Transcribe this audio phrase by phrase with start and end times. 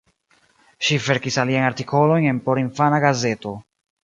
[0.87, 3.55] Ŝi verkis aliajn artikolojn en porinfana gazeto.